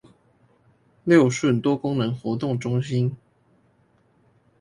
[1.03, 3.15] 六順多功能活動中心